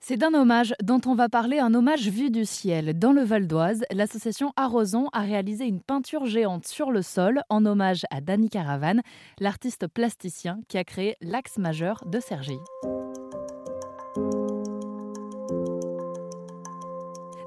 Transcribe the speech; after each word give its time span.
C'est 0.00 0.16
d'un 0.16 0.34
hommage 0.34 0.72
dont 0.80 1.00
on 1.06 1.16
va 1.16 1.28
parler, 1.28 1.58
un 1.58 1.74
hommage 1.74 2.08
vu 2.08 2.30
du 2.30 2.44
ciel. 2.44 2.96
Dans 2.96 3.10
le 3.10 3.24
Val 3.24 3.48
d'Oise, 3.48 3.82
l'association 3.90 4.52
Arroson 4.54 5.08
a 5.12 5.22
réalisé 5.22 5.64
une 5.64 5.80
peinture 5.80 6.26
géante 6.26 6.68
sur 6.68 6.92
le 6.92 7.02
sol 7.02 7.42
en 7.48 7.66
hommage 7.66 8.04
à 8.12 8.20
Danny 8.20 8.48
Caravane, 8.48 9.02
l'artiste 9.40 9.88
plasticien 9.88 10.60
qui 10.68 10.78
a 10.78 10.84
créé 10.84 11.16
l'axe 11.20 11.58
majeur 11.58 12.04
de 12.06 12.20
Sergi. 12.20 12.58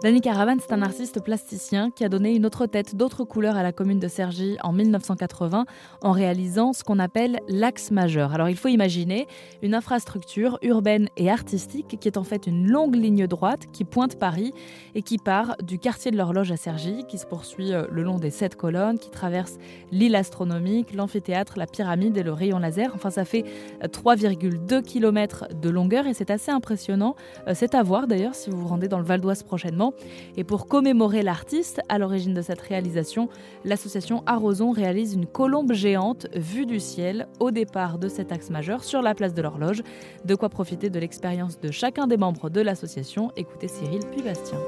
Danny 0.04 0.22
Caravan, 0.22 0.58
c'est 0.60 0.74
un 0.74 0.84
artiste 0.84 1.24
plasticien 1.24 1.90
qui 1.90 2.06
a 2.06 2.10
donné 2.10 2.36
une 2.36 2.46
autre 2.46 2.68
tête, 2.68 2.96
d'autres 2.96 3.24
couleurs 3.24 3.56
à 3.56 3.64
la 3.64 3.72
commune 3.72 4.00
de 4.00 4.08
Cergy 4.08 4.56
en 4.64 4.72
1980 4.72 5.66
en 6.04 6.12
réalisant 6.12 6.72
ce 6.72 6.84
qu'on 6.84 7.00
appelle 7.00 7.40
l'axe 7.48 7.90
majeur. 7.90 8.32
Alors 8.32 8.48
il 8.48 8.58
faut 8.58 8.68
imaginer 8.68 9.26
une 9.64 9.74
infrastructure 9.74 10.60
urbaine 10.62 11.10
et 11.18 11.32
artistique 11.32 11.98
qui 12.00 12.08
est 12.08 12.18
en 12.18 12.24
fait 12.24 12.46
une 12.46 12.70
longue 12.70 12.96
ligne 12.96 13.26
droite 13.26 13.62
qui 13.74 13.86
pointe 13.86 14.20
Paris 14.20 14.54
et 14.94 15.02
qui 15.02 15.18
part 15.18 15.56
du 15.64 15.80
quartier 15.80 16.12
de 16.12 16.18
l'horloge 16.18 16.52
à 16.52 16.58
Cergy, 16.58 17.04
qui 17.08 17.18
se 17.18 17.26
poursuit 17.26 17.74
euh, 17.74 17.88
le 17.90 18.04
long 18.04 18.20
des 18.20 18.30
sept 18.30 18.56
colonnes, 18.56 19.00
qui 19.00 19.10
traverse 19.10 19.58
l'île 19.92 20.16
astronomique, 20.16 20.94
l'amphithéâtre, 20.94 21.58
la 21.58 21.66
pyramide 21.66 22.16
et 22.18 22.24
le 22.24 22.34
rayon 22.34 22.60
laser. 22.60 22.92
Enfin, 22.94 23.10
ça 23.10 23.26
fait 23.26 23.46
3,2 23.82 24.74
euh, 24.74 24.82
km 24.84 25.48
de 25.60 25.70
longueur 25.70 26.06
et 26.06 26.14
c'est 26.14 26.30
assez 26.30 26.52
impressionnant. 26.52 27.16
Euh, 27.48 27.54
c'est 27.56 27.74
à 27.74 27.82
voir 27.82 28.06
d'ailleurs 28.06 28.36
si 28.36 28.52
vous 28.52 28.58
vous 28.58 28.68
rendez 28.68 28.88
dans 28.88 29.00
le 29.00 29.06
Val 29.06 29.22
d'Oise 29.22 29.42
prochainement. 29.42 29.87
Et 30.36 30.44
pour 30.44 30.68
commémorer 30.68 31.24
l'artiste 31.24 31.82
à 31.90 31.98
l'origine 31.98 32.34
de 32.34 32.42
cette 32.42 32.62
réalisation, 32.62 33.30
l'association 33.66 34.24
Arroson 34.26 34.72
réalise 34.72 35.14
une 35.14 35.26
colombe 35.26 35.74
géante 35.74 36.28
vue 36.36 36.66
du 36.66 36.80
ciel 36.80 37.28
au 37.40 37.52
départ 37.52 37.98
de 37.98 38.08
cet 38.08 38.32
axe 38.32 38.50
majeur 38.50 38.84
sur 38.84 39.02
la 39.02 39.16
place 39.16 39.34
de 39.34 39.42
l'horloge. 39.42 39.84
De 40.26 40.36
quoi 40.36 40.50
profiter 40.50 40.90
de 40.90 41.00
l'expérience 41.00 41.60
de 41.60 41.72
chacun 41.72 42.08
des 42.08 42.18
membres 42.18 42.50
de 42.50 42.62
l'association. 42.62 43.32
Écoutez 43.36 43.68
Cyril 43.68 44.02
puis 44.12 44.22
Bastien. 44.22 44.60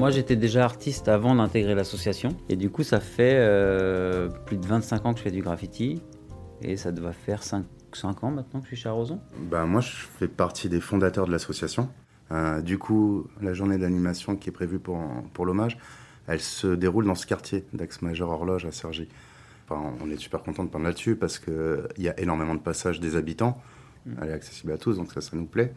Moi, 0.00 0.10
j'étais 0.10 0.36
déjà 0.36 0.64
artiste 0.64 1.08
avant 1.08 1.34
d'intégrer 1.34 1.74
l'association. 1.74 2.30
Et 2.48 2.56
du 2.56 2.70
coup, 2.70 2.82
ça 2.82 3.00
fait 3.00 3.36
euh, 3.36 4.28
plus 4.46 4.56
de 4.56 4.66
25 4.66 5.04
ans 5.04 5.12
que 5.12 5.18
je 5.18 5.24
fais 5.24 5.30
du 5.30 5.42
graffiti. 5.42 6.00
Et 6.62 6.76
ça 6.76 6.90
doit 6.90 7.12
faire 7.12 7.42
5, 7.42 7.64
5 7.92 8.24
ans 8.24 8.30
maintenant 8.30 8.60
que 8.60 8.66
je 8.66 8.74
suis 8.74 8.82
chez 8.82 8.88
Arroson. 8.88 9.20
Ben, 9.50 9.66
moi, 9.66 9.80
je 9.80 9.90
fais 9.90 10.28
partie 10.28 10.68
des 10.68 10.80
fondateurs 10.80 11.26
de 11.26 11.32
l'association. 11.32 11.88
Euh, 12.32 12.60
du 12.60 12.78
coup, 12.78 13.26
la 13.40 13.54
journée 13.54 13.78
d'animation 13.78 14.36
qui 14.36 14.48
est 14.48 14.52
prévue 14.52 14.78
pour, 14.78 15.00
pour 15.32 15.46
l'hommage, 15.46 15.78
elle 16.26 16.40
se 16.40 16.68
déroule 16.68 17.06
dans 17.06 17.14
ce 17.14 17.26
quartier 17.26 17.64
d'Axe-Major 17.72 18.30
Horloge 18.30 18.64
à 18.66 18.72
Cergy. 18.72 19.08
Enfin, 19.68 19.92
on 20.02 20.10
est 20.10 20.16
super 20.16 20.42
content 20.42 20.64
de 20.64 20.68
parler 20.68 20.88
là-dessus 20.88 21.16
parce 21.16 21.38
qu'il 21.38 21.84
y 21.98 22.08
a 22.08 22.18
énormément 22.20 22.54
de 22.54 22.60
passages 22.60 23.00
des 23.00 23.16
habitants. 23.16 23.60
Mm. 24.06 24.12
Elle 24.22 24.28
est 24.30 24.34
accessible 24.34 24.72
à 24.72 24.78
tous, 24.78 24.96
donc 24.96 25.12
ça, 25.12 25.20
ça 25.20 25.36
nous 25.36 25.46
plaît. 25.46 25.74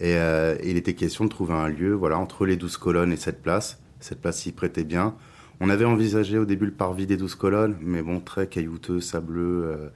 Et 0.00 0.16
euh, 0.16 0.56
il 0.64 0.76
était 0.76 0.94
question 0.94 1.24
de 1.24 1.30
trouver 1.30 1.54
un 1.54 1.68
lieu 1.68 1.92
voilà, 1.92 2.18
entre 2.18 2.46
les 2.46 2.56
12 2.56 2.76
colonnes 2.78 3.12
et 3.12 3.16
cette 3.16 3.42
place. 3.42 3.80
Cette 4.00 4.20
place 4.20 4.38
s'y 4.38 4.52
prêtait 4.52 4.84
bien. 4.84 5.14
On 5.60 5.70
avait 5.70 5.84
envisagé 5.84 6.38
au 6.38 6.44
début 6.44 6.66
le 6.66 6.72
parvis 6.72 7.06
des 7.06 7.16
12 7.16 7.34
colonnes, 7.34 7.76
mais 7.80 8.00
bon, 8.00 8.20
très 8.20 8.46
caillouteux, 8.46 9.00
sableux, 9.00 9.64
euh, 9.66 9.88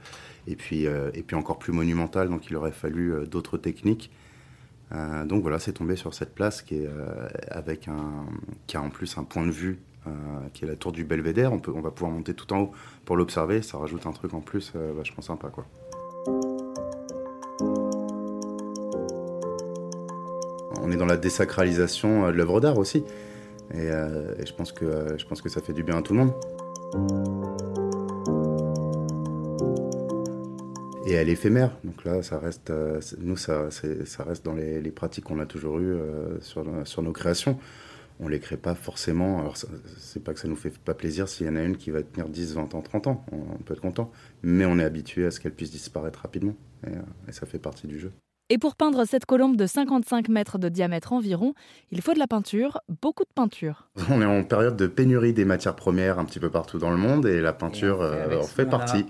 et, 0.45 0.57
puis, 0.57 0.83
et 0.83 1.23
puis 1.25 1.37
encore 1.37 1.57
plus 1.57 1.71
monumental, 1.71 2.27
donc 2.27 2.49
il 2.49 2.57
aurait 2.57 2.73
fallu 2.73 3.13
d'autres 3.31 3.57
techniques. 3.57 4.11
Euh, 4.93 5.25
donc 5.25 5.41
voilà, 5.41 5.59
c'est 5.59 5.73
tombé 5.73 5.95
sur 5.95 6.13
cette 6.13 6.35
place 6.35 6.61
qui, 6.61 6.75
est, 6.75 6.87
euh, 6.87 7.27
avec 7.49 7.87
un, 7.87 8.25
qui 8.67 8.77
a 8.77 8.81
en 8.81 8.89
plus 8.89 9.17
un 9.17 9.23
point 9.23 9.45
de 9.45 9.51
vue 9.51 9.79
euh, 10.05 10.11
qui 10.53 10.65
est 10.65 10.67
la 10.67 10.75
tour 10.75 10.91
du 10.91 11.03
Belvédère. 11.03 11.51
On, 11.51 11.59
peut, 11.59 11.71
on 11.75 11.81
va 11.81 11.91
pouvoir 11.91 12.11
monter 12.11 12.33
tout 12.33 12.51
en 12.53 12.61
haut 12.61 12.71
pour 13.05 13.17
l'observer. 13.17 13.61
Ça 13.61 13.77
rajoute 13.77 14.05
un 14.05 14.11
truc 14.11 14.33
en 14.33 14.41
plus 14.41 14.73
vachement 14.75 15.23
sympa. 15.23 15.49
Quoi. 15.49 15.65
On 20.81 20.91
est 20.91 20.97
dans 20.97 21.05
la 21.05 21.17
désacralisation 21.17 22.27
de 22.27 22.33
l'œuvre 22.33 22.59
d'art 22.59 22.77
aussi. 22.77 23.03
Et, 23.73 23.85
et, 23.85 24.45
je, 24.45 24.53
pense 24.53 24.71
que, 24.71 25.15
je 25.17 25.25
pense 25.25 25.41
que 25.41 25.49
ça 25.49 25.61
fait 25.61 25.73
du 25.73 25.83
bien 25.83 25.97
à 25.97 26.01
tout 26.01 26.13
le 26.13 26.19
monde. 26.19 27.82
Et 31.05 31.13
elle 31.13 31.29
est 31.29 31.33
éphémère. 31.33 31.71
Donc 31.83 32.03
là, 32.05 32.21
ça 32.23 32.39
reste, 32.39 32.69
euh, 32.69 32.99
nous, 33.19 33.37
ça, 33.37 33.69
ça 33.71 34.23
reste 34.23 34.45
dans 34.45 34.53
les, 34.53 34.91
pratiques 34.91 35.25
qu'on 35.25 35.39
a 35.39 35.45
toujours 35.45 35.79
eues 35.79 35.93
euh, 35.93 36.39
sur, 36.41 36.65
sur 36.85 37.01
nos 37.01 37.11
créations. 37.11 37.57
On 38.19 38.27
les 38.27 38.39
crée 38.39 38.57
pas 38.57 38.75
forcément. 38.75 39.39
Alors, 39.39 39.57
c'est 39.97 40.23
pas 40.23 40.33
que 40.33 40.39
ça 40.39 40.47
nous 40.47 40.55
fait 40.55 40.77
pas 40.77 40.93
plaisir 40.93 41.27
s'il 41.27 41.47
y 41.47 41.49
en 41.49 41.55
a 41.55 41.63
une 41.63 41.77
qui 41.77 41.89
va 41.89 42.03
tenir 42.03 42.29
10, 42.29 42.55
20 42.55 42.75
ans, 42.75 42.81
30 42.81 43.07
ans. 43.07 43.25
On, 43.31 43.57
peut 43.63 43.73
être 43.73 43.81
content. 43.81 44.11
Mais 44.43 44.65
on 44.65 44.77
est 44.77 44.83
habitué 44.83 45.25
à 45.25 45.31
ce 45.31 45.39
qu'elle 45.39 45.53
puisse 45.53 45.71
disparaître 45.71 46.19
rapidement. 46.21 46.55
Et, 46.85 46.91
euh, 46.91 47.01
et 47.27 47.31
ça 47.31 47.45
fait 47.45 47.59
partie 47.59 47.87
du 47.87 47.99
jeu. 47.99 48.11
Et 48.49 48.57
pour 48.59 48.75
peindre 48.75 49.03
cette 49.05 49.25
colombe 49.25 49.55
de 49.55 49.65
55 49.65 50.29
mètres 50.29 50.59
de 50.59 50.69
diamètre 50.69 51.11
environ, 51.11 51.53
il 51.91 52.01
faut 52.01 52.13
de 52.13 52.19
la 52.19 52.27
peinture, 52.27 52.81
beaucoup 53.01 53.23
de 53.23 53.33
peinture. 53.33 53.89
On 54.11 54.21
est 54.21 54.25
en 54.25 54.43
période 54.43 54.77
de 54.77 54.85
pénurie 54.85 55.33
des 55.33 55.45
matières 55.45 55.75
premières 55.75 56.19
un 56.19 56.25
petit 56.25 56.39
peu 56.39 56.51
partout 56.51 56.77
dans 56.77 56.91
le 56.91 56.97
monde 56.97 57.25
et 57.25 57.41
la 57.41 57.53
peinture 57.53 58.01
en 58.01 58.43
fait 58.43 58.65
partie. 58.65 59.05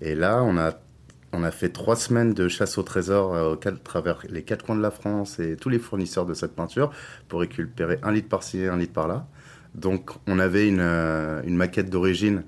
Et 0.00 0.14
là, 0.14 0.42
on 0.42 0.56
a 0.56 0.72
on 1.32 1.42
a 1.42 1.50
fait 1.50 1.68
trois 1.68 1.96
semaines 1.96 2.32
de 2.32 2.48
chasse 2.48 2.78
au 2.78 2.82
trésor 2.82 3.34
euh, 3.34 3.54
à 3.54 3.72
travers 3.72 4.20
les 4.28 4.42
quatre 4.42 4.64
coins 4.64 4.76
de 4.76 4.82
la 4.82 4.90
France 4.90 5.38
et 5.38 5.56
tous 5.56 5.68
les 5.68 5.78
fournisseurs 5.78 6.26
de 6.26 6.34
cette 6.34 6.54
peinture 6.54 6.90
pour 7.28 7.40
récupérer 7.40 7.98
un 8.02 8.12
litre 8.12 8.28
par-ci 8.28 8.60
et 8.60 8.68
un 8.68 8.78
litre 8.78 8.92
par-là. 8.92 9.26
Donc 9.74 10.10
on 10.26 10.38
avait 10.38 10.68
une, 10.68 10.80
euh, 10.80 11.42
maquette 11.48 11.90
d'origine 11.90 12.44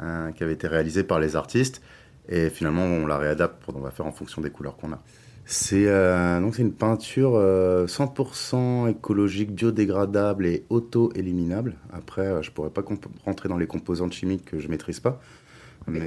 euh, 0.00 0.30
qui 0.32 0.42
avait 0.44 0.52
été 0.52 0.68
réalisée 0.68 1.04
par 1.04 1.18
les 1.18 1.36
artistes 1.36 1.82
et 2.28 2.50
finalement 2.50 2.84
on 2.84 3.06
la 3.06 3.18
réadapte, 3.18 3.62
on 3.74 3.80
va 3.80 3.90
faire 3.90 4.06
en 4.06 4.12
fonction 4.12 4.40
des 4.40 4.50
couleurs 4.50 4.76
qu'on 4.76 4.92
a. 4.92 5.02
C'est 5.44 5.86
c'est 5.86 6.62
une 6.62 6.72
peinture 6.72 7.32
100% 7.32 8.88
écologique, 8.88 9.52
biodégradable 9.52 10.46
et 10.46 10.64
auto-éliminable. 10.70 11.74
Après, 11.92 12.40
je 12.44 12.52
pourrais 12.52 12.70
pas 12.70 12.84
rentrer 13.24 13.48
dans 13.48 13.56
les 13.56 13.66
composantes 13.66 14.12
chimiques 14.12 14.44
que 14.44 14.60
je 14.60 14.68
maîtrise 14.68 15.00
pas. 15.00 15.20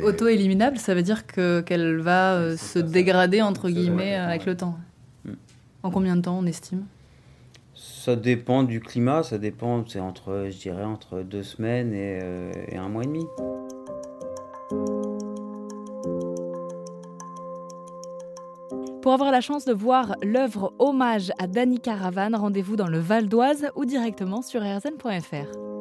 Auto-éliminable, 0.03 0.77
ça 0.77 0.95
veut 0.95 1.01
dire 1.01 1.25
que 1.27 1.61
qu'elle 1.61 1.97
va 1.97 2.33
euh, 2.35 2.57
se 2.57 2.79
dégrader 2.79 3.41
entre 3.41 3.69
guillemets 3.69 4.15
avec 4.15 4.45
le 4.45 4.55
temps. 4.55 4.77
Mm. 5.25 5.31
En 5.83 5.91
combien 5.91 6.15
de 6.15 6.21
temps 6.21 6.37
on 6.37 6.45
estime? 6.45 6.85
Ça 7.75 8.15
dépend 8.15 8.63
du 8.63 8.79
climat, 8.79 9.23
ça 9.23 9.37
dépend, 9.37 9.83
c'est 9.87 9.99
entre, 9.99 10.47
je 10.49 10.57
dirais, 10.57 10.83
entre 10.83 11.21
deux 11.21 11.43
semaines 11.43 11.93
et, 11.93 12.19
euh, 12.23 12.51
et 12.69 12.77
un 12.77 12.87
mois 12.87 13.03
et 13.03 13.07
demi. 13.07 13.25
Pour 19.01 19.13
avoir 19.13 19.31
la 19.31 19.41
chance 19.41 19.65
de 19.65 19.73
voir 19.73 20.15
l'œuvre 20.23 20.73
Hommage 20.79 21.31
à 21.37 21.45
Danny 21.45 21.79
Caravan, 21.79 22.35
rendez-vous 22.35 22.75
dans 22.75 22.87
le 22.87 22.97
Val 22.97 23.27
d'Oise 23.27 23.67
ou 23.75 23.85
directement 23.85 24.41
sur 24.41 24.61
rzn.fr. 24.61 25.74